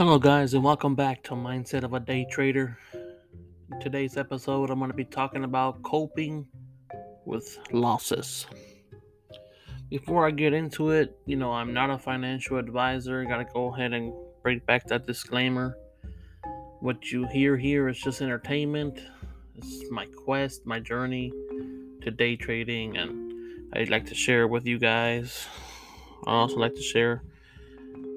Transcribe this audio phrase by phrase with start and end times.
[0.00, 2.78] Hello, guys, and welcome back to Mindset of a Day Trader.
[3.70, 6.46] In today's episode, I'm going to be talking about coping
[7.26, 8.46] with losses.
[9.90, 13.22] Before I get into it, you know, I'm not a financial advisor.
[13.26, 15.76] Got to go ahead and bring back that disclaimer.
[16.80, 19.00] What you hear here is just entertainment.
[19.54, 21.30] It's my quest, my journey
[22.00, 25.46] to day trading, and I'd like to share with you guys.
[26.26, 27.22] I also like to share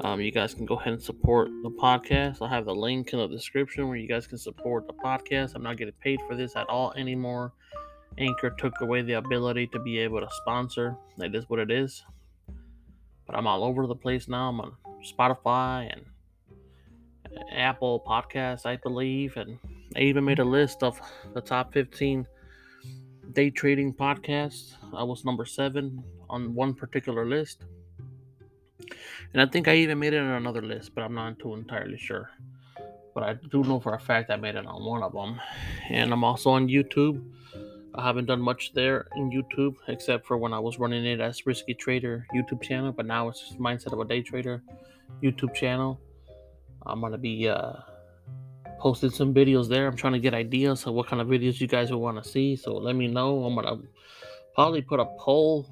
[0.00, 2.38] um, you guys can go ahead and support the podcast.
[2.40, 5.54] I'll have the link in the description where you guys can support the podcast.
[5.54, 7.52] I'm not getting paid for this at all anymore.
[8.18, 10.96] Anchor took away the ability to be able to sponsor.
[11.18, 12.04] It is what it is.
[13.26, 14.48] But I'm all over the place now.
[14.48, 14.72] I'm on
[15.04, 16.04] Spotify and
[17.52, 19.36] Apple Podcasts, I believe.
[19.36, 19.58] And
[19.96, 21.00] I even made a list of
[21.34, 22.26] the top 15
[23.32, 24.74] day trading podcasts.
[24.94, 27.64] I was number seven on one particular list.
[29.32, 31.98] And I think I even made it on another list, but I'm not too entirely
[31.98, 32.30] sure.
[33.14, 35.40] But I do know for a fact I made it on one of them.
[35.90, 37.22] And I'm also on YouTube.
[37.94, 41.44] I haven't done much there in YouTube except for when I was running it as
[41.44, 44.62] Risky Trader YouTube channel, but now it's just Mindset of a Day Trader
[45.22, 46.00] YouTube channel.
[46.86, 47.74] I'm gonna be uh,
[48.78, 49.86] posting some videos there.
[49.86, 52.28] I'm trying to get ideas of what kind of videos you guys would want to
[52.28, 52.56] see.
[52.56, 53.44] So let me know.
[53.44, 53.76] I'm gonna
[54.54, 55.68] probably put a poll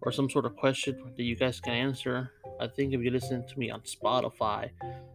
[0.00, 3.46] or some sort of question that you guys can answer I think if you listen
[3.46, 4.70] to me on Spotify,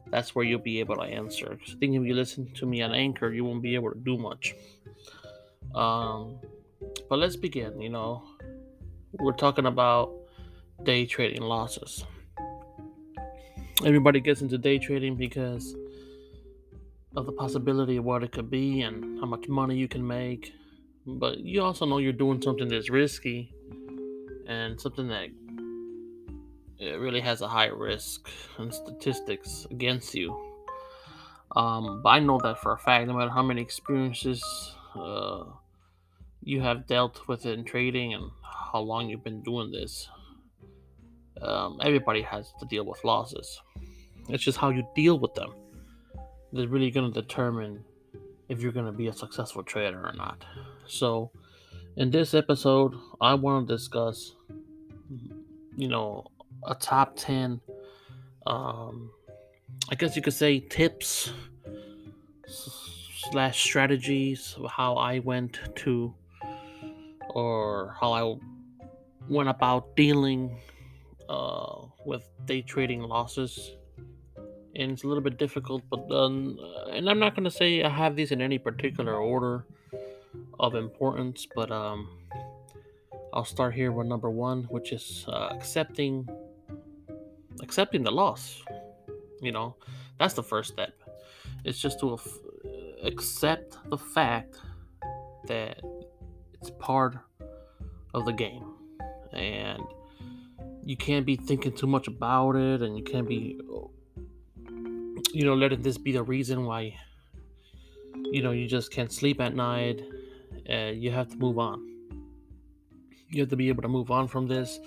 [0.09, 1.57] that's where you'll be able to answer.
[1.61, 4.17] I think if you listen to me on Anchor, you won't be able to do
[4.17, 4.53] much.
[5.73, 6.39] Um,
[7.09, 7.81] but let's begin.
[7.81, 8.23] You know,
[9.13, 10.13] we're talking about
[10.83, 12.03] day trading losses.
[13.85, 15.75] Everybody gets into day trading because
[17.15, 20.53] of the possibility of what it could be and how much money you can make.
[21.05, 23.53] But you also know you're doing something that's risky
[24.47, 25.29] and something that
[26.81, 30.35] it really has a high risk and statistics against you.
[31.55, 34.43] Um, but I know that for a fact, no matter how many experiences
[34.95, 35.43] uh,
[36.43, 40.09] you have dealt with in trading and how long you've been doing this,
[41.41, 43.61] um, everybody has to deal with losses.
[44.29, 45.53] It's just how you deal with them
[46.51, 47.83] that's really going to determine
[48.49, 50.43] if you're going to be a successful trader or not.
[50.87, 51.31] So,
[51.95, 54.35] in this episode, I want to discuss,
[55.75, 56.30] you know,
[56.67, 57.59] a top 10
[58.47, 59.11] um
[59.89, 61.31] i guess you could say tips
[63.31, 66.13] slash strategies of how i went to
[67.29, 68.35] or how i
[69.29, 70.59] went about dealing
[71.31, 73.77] uh, with day trading losses.
[74.75, 76.27] And it's a little bit difficult but uh,
[76.95, 79.65] and i'm not going to say i have these in any particular order
[80.61, 82.07] of importance but um
[83.33, 86.25] i'll start here with number one which is uh, accepting
[87.61, 88.61] accepting the loss.
[89.41, 89.75] You know,
[90.19, 90.93] that's the first step.
[91.63, 92.19] It's just to
[93.03, 94.55] accept the fact
[95.47, 95.81] that
[96.53, 97.17] it's part
[98.13, 98.65] of the game.
[99.33, 99.81] And
[100.83, 103.59] you can't be thinking too much about it, and you can't be,
[105.33, 106.95] you know, letting this be the reason why,
[108.31, 110.01] you know, you just can't sleep at night.
[110.65, 111.90] And you have to move on.
[113.31, 114.79] You have to be able to move on from this.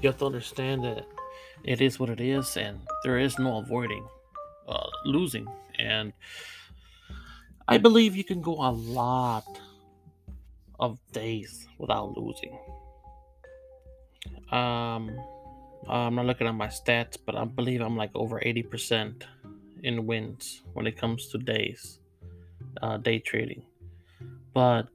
[0.00, 1.06] You have to understand that
[1.64, 4.06] it is what it is, and there is no avoiding
[4.68, 5.46] uh, losing.
[5.78, 6.12] And
[7.66, 9.44] I believe you can go a lot
[10.80, 12.58] of days without losing.
[14.50, 15.18] Um,
[15.88, 19.22] I'm not looking at my stats, but I believe I'm like over 80%
[19.82, 22.00] in wins when it comes to days,
[22.82, 23.62] uh, day trading.
[24.54, 24.88] But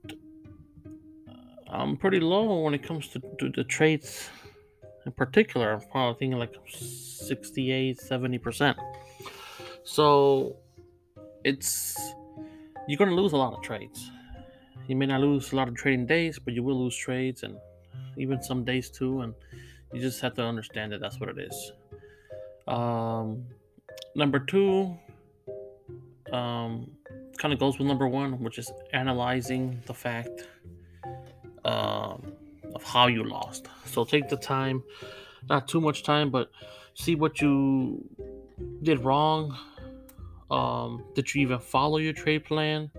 [1.73, 4.29] I'm pretty low when it comes to, to the trades
[5.06, 8.75] in particular, I'm probably thinking like 68, 70%.
[9.83, 10.56] So
[11.44, 11.97] it's
[12.88, 14.09] you're gonna lose a lot of trades.
[14.88, 17.57] You may not lose a lot of trading days, but you will lose trades and
[18.17, 19.22] even some days too.
[19.22, 19.33] And
[19.94, 21.71] you just have to understand that that's what it is.
[22.68, 23.45] Um,
[24.15, 24.98] number two,
[26.31, 26.89] um,
[27.38, 30.48] kind of goes with number one, which is analyzing the fact
[31.65, 32.33] um,
[32.75, 33.68] of how you lost.
[33.86, 34.83] So take the time,
[35.50, 36.51] not too much time, but
[36.94, 38.04] see what you
[38.81, 39.57] did wrong.
[40.51, 42.92] Um, did you even follow your trade plan?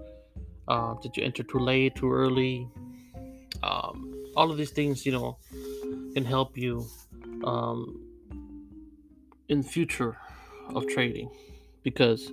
[0.67, 2.69] Uh, did you enter too late, too early?
[3.63, 5.39] Um, all of these things, you know,
[6.15, 6.87] can help you
[7.45, 8.01] um,
[9.49, 10.17] in future
[10.75, 11.31] of trading
[11.83, 12.33] because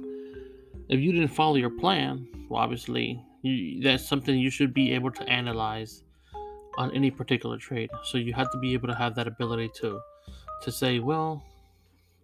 [0.89, 5.11] if you didn't follow your plan, well, obviously you, that's something you should be able
[5.11, 6.03] to analyze
[6.77, 7.89] on any particular trade.
[8.03, 9.99] So you have to be able to have that ability to
[10.63, 11.43] to say, well,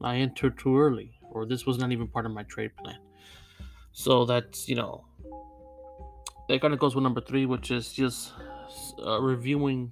[0.02, 3.00] I entered too early, or this was not even part of my trade plan.
[3.94, 5.06] So that's, you know,
[6.48, 8.32] that kind of goes with number three, which is just
[9.04, 9.92] uh, reviewing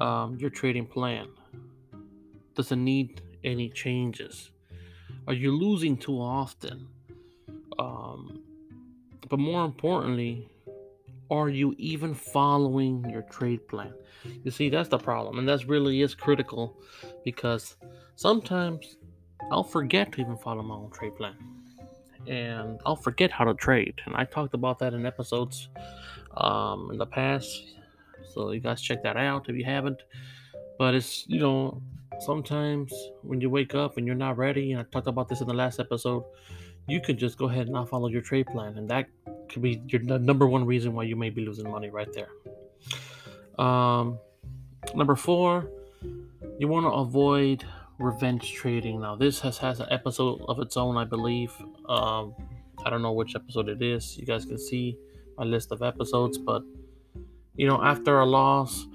[0.00, 1.28] um, your trading plan.
[2.56, 4.50] Does it need any changes?
[5.28, 6.88] Are you losing too often?
[7.78, 8.42] Um,
[9.28, 10.48] but more importantly,
[11.34, 13.92] are you even following your trade plan?
[14.42, 16.80] You see, that's the problem, and that's really is critical
[17.24, 17.76] because
[18.16, 18.96] sometimes
[19.50, 21.34] I'll forget to even follow my own trade plan,
[22.26, 24.00] and I'll forget how to trade.
[24.06, 25.68] And I talked about that in episodes
[26.36, 27.76] um, in the past,
[28.32, 30.02] so you guys check that out if you haven't.
[30.78, 31.82] But it's you know
[32.20, 32.92] sometimes
[33.22, 35.54] when you wake up and you're not ready, and I talked about this in the
[35.54, 36.24] last episode,
[36.88, 39.06] you could just go ahead and not follow your trade plan, and that
[39.48, 42.28] could be your number one reason why you may be losing money right there.
[43.58, 44.18] Um,
[44.94, 45.70] number four,
[46.58, 47.64] you want to avoid
[47.98, 49.00] revenge trading.
[49.00, 51.52] Now, this has has an episode of its own, I believe.
[51.88, 52.34] Um,
[52.84, 54.16] I don't know which episode it is.
[54.18, 54.98] You guys can see
[55.38, 56.62] my list of episodes, but
[57.56, 58.86] you know, after a loss,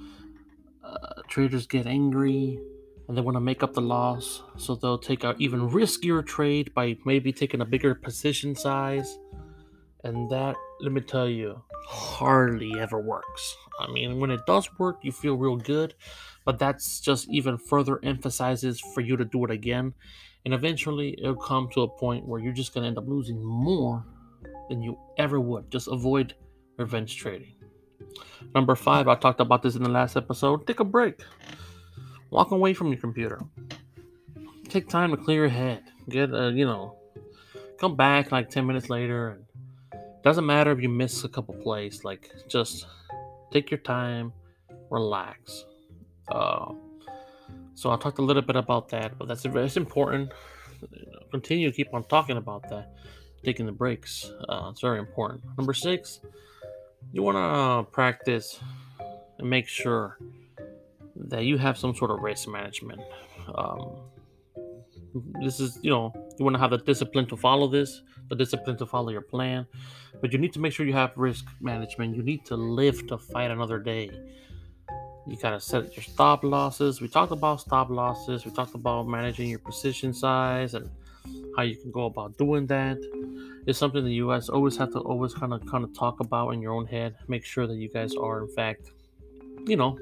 [0.84, 2.60] uh, traders get angry
[3.07, 6.72] and they want to make up the loss, so they'll take an even riskier trade
[6.75, 9.18] by maybe taking a bigger position size
[10.04, 13.56] and that, let me tell you, hardly ever works.
[13.80, 15.94] I mean, when it does work, you feel real good,
[16.46, 19.94] but that's just even further emphasizes for you to do it again.
[20.46, 23.44] And eventually, it'll come to a point where you're just going to end up losing
[23.44, 24.06] more
[24.69, 25.69] than you ever would.
[25.69, 26.36] Just avoid
[26.78, 27.56] revenge trading.
[28.56, 30.66] Number five, I talked about this in the last episode.
[30.66, 31.22] Take a break.
[32.30, 33.42] Walk away from your computer.
[34.69, 35.84] Take time to clear your head.
[36.07, 36.95] Get, uh, you know,
[37.80, 39.49] come back like 10 minutes later and
[40.24, 42.04] doesn't matter if you miss a couple plays.
[42.04, 42.86] Like, just
[43.51, 44.33] take your time,
[44.89, 45.66] relax.
[46.27, 46.74] Uh,
[47.75, 50.31] so I talked a little bit about that, but that's it's important.
[51.31, 52.95] Continue to keep on talking about that.
[53.44, 55.42] Taking the breaks, uh, it's very important.
[55.57, 56.19] Number six,
[57.13, 58.60] you want to practice
[59.38, 60.18] and make sure
[61.16, 63.01] that you have some sort of risk management.
[63.56, 63.95] Um,
[65.42, 68.77] this is, you know, you want to have the discipline to follow this, the discipline
[68.77, 69.66] to follow your plan,
[70.21, 72.16] but you need to make sure you have risk management.
[72.16, 74.10] You need to live to fight another day.
[75.27, 77.01] You gotta set your stop losses.
[77.01, 78.45] We talked about stop losses.
[78.45, 80.89] We talked about managing your position size and
[81.56, 82.98] how you can go about doing that.
[83.68, 86.50] It's something that you guys always have to always kind of kind of talk about
[86.51, 87.16] in your own head.
[87.27, 88.92] Make sure that you guys are in fact,
[89.66, 90.00] you know,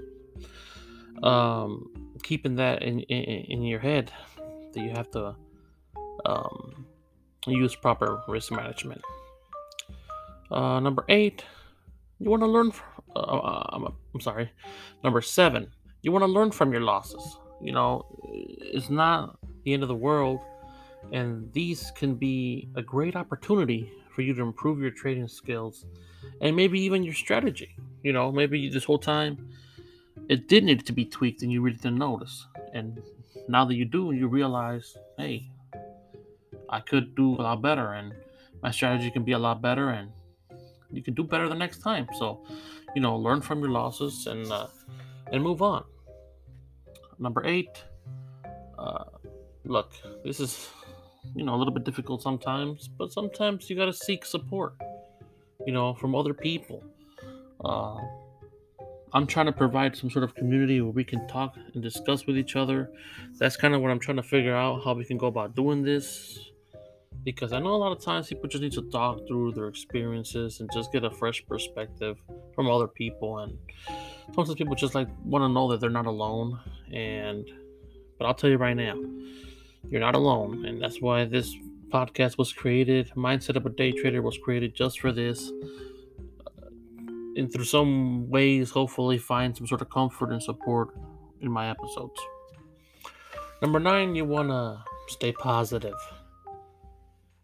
[1.23, 1.89] um,
[2.23, 4.11] keeping that in, in in your head
[4.73, 5.35] that you have to
[6.25, 6.85] um,
[7.45, 9.01] use proper risk management.
[10.51, 11.43] Uh, number eight,
[12.19, 12.71] you want to learn.
[12.71, 12.85] From,
[13.15, 14.49] uh, uh, I'm, I'm sorry.
[15.03, 15.67] Number seven,
[16.01, 17.37] you want to learn from your losses.
[17.61, 20.39] You know, it's not the end of the world,
[21.11, 25.85] and these can be a great opportunity for you to improve your trading skills
[26.41, 27.75] and maybe even your strategy.
[28.03, 29.49] You know, maybe this whole time
[30.29, 32.47] it did need to be tweaked and you really didn't notice.
[32.73, 33.01] And
[33.47, 35.49] now that you do, you realize, hey,
[36.69, 38.13] I could do a lot better, and
[38.61, 40.11] my strategy can be a lot better, and
[40.91, 42.07] you can do better the next time.
[42.17, 42.45] So,
[42.95, 44.67] you know, learn from your losses and uh,
[45.31, 45.83] and move on.
[47.19, 47.83] Number eight.
[48.77, 49.05] Uh,
[49.65, 49.91] look,
[50.23, 50.69] this is
[51.35, 54.75] you know a little bit difficult sometimes, but sometimes you gotta seek support.
[55.65, 56.83] You know, from other people.
[57.63, 57.97] Uh,
[59.13, 62.37] I'm trying to provide some sort of community where we can talk and discuss with
[62.37, 62.91] each other.
[63.37, 65.81] That's kind of what I'm trying to figure out how we can go about doing
[65.81, 66.51] this.
[67.23, 70.59] Because I know a lot of times people just need to talk through their experiences
[70.59, 72.17] and just get a fresh perspective
[72.55, 73.39] from other people.
[73.39, 73.57] And
[74.33, 76.59] sometimes people just like want to know that they're not alone.
[76.93, 77.45] And
[78.17, 78.95] but I'll tell you right now,
[79.89, 81.53] you're not alone, and that's why this
[81.89, 83.11] podcast was created.
[83.15, 85.51] Mindset of a Day Trader was created just for this
[86.45, 86.69] uh,
[87.35, 90.89] and through some ways, hopefully, find some sort of comfort and support
[91.41, 92.19] in my episodes.
[93.61, 95.95] Number nine, you want to stay positive.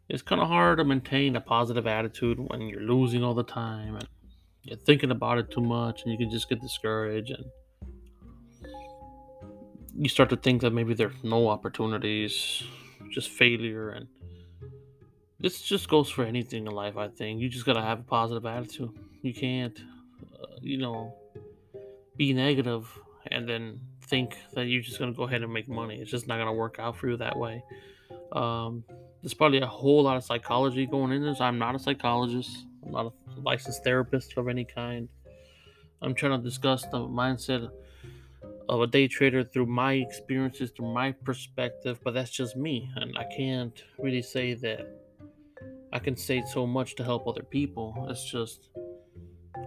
[0.09, 3.95] It's kind of hard to maintain a positive attitude when you're losing all the time
[3.95, 4.07] and
[4.63, 7.45] you're thinking about it too much and you can just get discouraged and
[9.95, 12.63] you start to think that maybe there's no opportunities,
[13.11, 14.07] just failure and
[15.39, 17.41] this just goes for anything in life, I think.
[17.41, 18.91] You just got to have a positive attitude.
[19.21, 19.77] You can't,
[20.41, 21.13] uh, you know,
[22.15, 22.87] be negative
[23.27, 25.99] and then think that you're just gonna go ahead and make money.
[25.99, 27.63] It's just not gonna work out for you that way.
[28.31, 28.83] Um,
[29.23, 31.39] there's probably a whole lot of psychology going in this.
[31.39, 32.65] I'm not a psychologist.
[32.85, 35.07] I'm not a licensed therapist of any kind.
[36.01, 37.71] I'm trying to discuss the mindset
[38.67, 43.17] of a day trader through my experiences, through my perspective, but that's just me, and
[43.17, 44.85] I can't really say that
[45.93, 48.07] I can say so much to help other people.
[48.09, 48.69] It's just,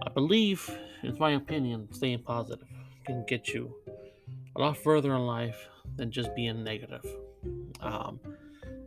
[0.05, 0.69] I believe,
[1.01, 2.67] it's my opinion, staying positive
[3.07, 3.73] can get you
[4.57, 7.05] a lot further in life than just being negative.
[7.81, 8.19] Um,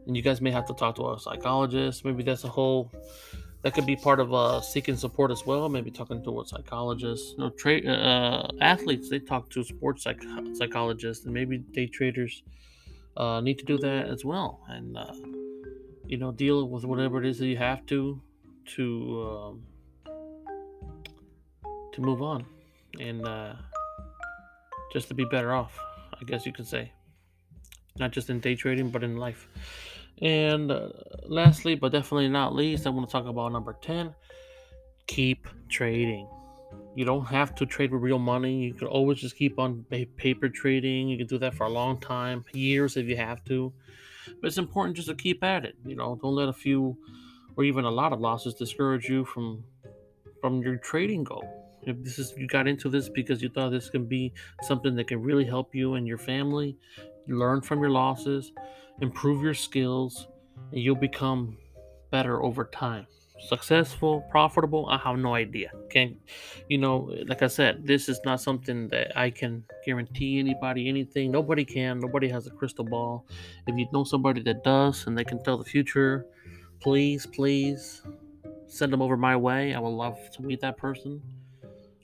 [0.07, 2.05] and you guys may have to talk to a psychologist.
[2.05, 2.91] Maybe that's a whole
[3.63, 5.69] that could be part of uh, seeking support as well.
[5.69, 7.33] Maybe talking to a psychologist.
[7.33, 10.23] You know, tra- uh, athletes they talk to sports psych-
[10.55, 12.43] psychologists, and maybe day traders
[13.17, 14.61] uh, need to do that as well.
[14.69, 15.13] And uh,
[16.07, 18.21] you know, deal with whatever it is that you have to
[18.77, 19.63] to um,
[21.93, 22.47] to move on,
[22.99, 23.55] and uh,
[24.93, 25.79] just to be better off.
[26.21, 26.93] I guess you could say,
[27.99, 29.49] not just in day trading, but in life.
[30.23, 30.91] And uh,
[31.25, 34.15] lastly, but definitely not least, I want to talk about number 10
[35.11, 36.29] keep trading.
[36.95, 38.67] You don't have to trade with real money.
[38.67, 39.85] You can always just keep on
[40.17, 41.09] paper trading.
[41.09, 43.73] You can do that for a long time, years if you have to.
[44.41, 45.75] But it's important just to keep at it.
[45.85, 46.97] You know, don't let a few
[47.57, 49.65] or even a lot of losses discourage you from
[50.41, 51.45] from your trading goal.
[51.83, 54.33] If this is you got into this because you thought this can be
[54.63, 56.77] something that can really help you and your family,
[57.39, 58.53] learn from your losses,
[59.01, 60.29] improve your skills,
[60.73, 61.57] and you'll become
[62.11, 63.07] better over time.
[63.49, 65.71] Successful, profitable, I have no idea.
[65.89, 66.17] Can't,
[66.69, 71.31] you know, like I said, this is not something that I can guarantee anybody anything.
[71.31, 72.01] Nobody can.
[72.01, 73.27] Nobody has a crystal ball.
[73.67, 76.27] If you know somebody that does and they can tell the future,
[76.81, 78.03] please, please
[78.67, 79.75] send them over my way.
[79.75, 81.23] I would love to meet that person.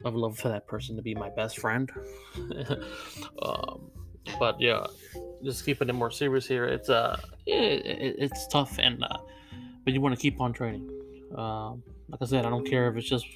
[0.04, 1.90] I would love for that person to be my best friend.
[3.42, 3.90] um,
[4.38, 4.86] but yeah,
[5.44, 6.64] just keeping it more serious here.
[6.64, 9.18] It's uh, it, it, it's tough, and uh,
[9.84, 10.88] but you want to keep on training.
[11.36, 13.26] Um, like I said, I don't care if it's just.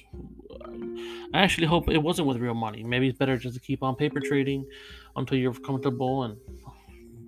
[1.33, 2.83] I actually hope it wasn't with real money.
[2.83, 4.65] Maybe it's better just to keep on paper trading
[5.15, 6.23] until you're comfortable.
[6.23, 6.37] And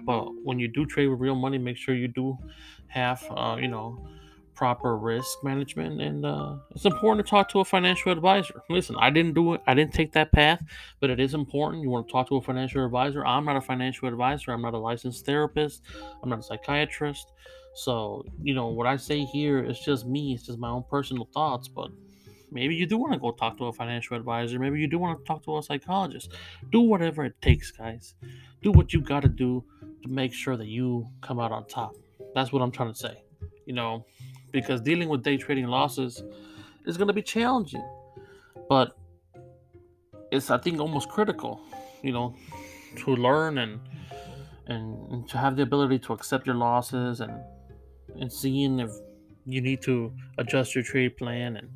[0.05, 2.37] but when you do trade with real money, make sure you do
[2.87, 4.05] have, uh, you know,
[4.55, 8.61] proper risk management and uh, it's important to talk to a financial advisor.
[8.69, 10.61] Listen i didn't do it i didn't take that path
[10.99, 11.83] but it is important.
[11.83, 13.25] You want to talk to a financial advisor.
[13.25, 14.51] I'm not a financial advisor.
[14.51, 15.83] I'm not a licensed therapist.
[16.21, 17.31] I'm not a psychiatrist.
[17.75, 21.27] So you know what i say here is just me it's just my own personal
[21.33, 21.89] thoughts but
[22.51, 24.59] maybe you do want to go talk to a financial advisor.
[24.59, 26.31] Maybe you do want to talk to a psychologist.
[26.71, 28.13] Do whatever it takes guys.
[28.61, 29.63] Do what you got to do
[30.03, 31.95] to make sure that you come out on top.
[32.35, 33.23] That's what i'm trying to say
[33.65, 34.05] you know
[34.53, 36.23] because dealing with day trading losses
[36.85, 37.85] is going to be challenging.
[38.69, 38.95] But
[40.31, 41.59] it's I think almost critical,
[42.01, 42.35] you know,
[42.99, 43.81] to learn and
[44.67, 47.33] and to have the ability to accept your losses and
[48.15, 48.91] and seeing if
[49.45, 51.69] you need to adjust your trade plan and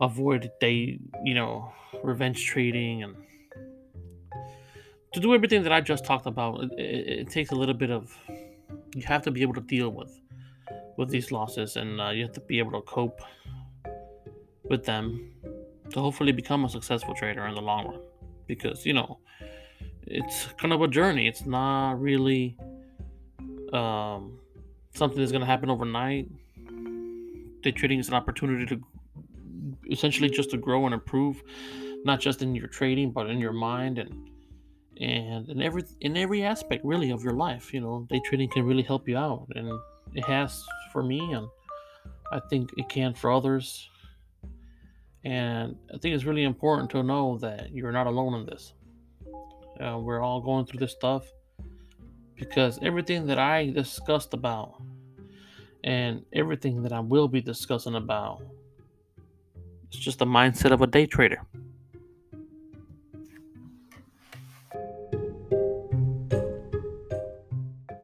[0.00, 3.16] avoid day, you know, revenge trading and
[5.14, 6.64] to do everything that I just talked about.
[6.64, 8.14] It, it, it takes a little bit of
[8.94, 10.21] you have to be able to deal with
[10.96, 13.20] with these losses, and uh, you have to be able to cope
[14.64, 15.32] with them
[15.90, 18.00] to hopefully become a successful trader in the long run.
[18.46, 19.18] Because you know,
[20.06, 21.28] it's kind of a journey.
[21.28, 22.56] It's not really
[23.72, 24.38] um,
[24.94, 26.28] something that's going to happen overnight.
[27.62, 28.80] Day trading is an opportunity to
[29.90, 31.42] essentially just to grow and improve,
[32.04, 34.28] not just in your trading, but in your mind and
[35.00, 37.72] and in every in every aspect really of your life.
[37.72, 39.70] You know, day trading can really help you out, and
[40.14, 41.48] it has for me, and
[42.30, 43.88] I think it can for others.
[45.24, 48.74] And I think it's really important to know that you're not alone in this.
[49.80, 51.26] Uh, we're all going through this stuff
[52.36, 54.82] because everything that I discussed about
[55.84, 58.42] and everything that I will be discussing about
[59.92, 61.42] it's just the mindset of a day trader.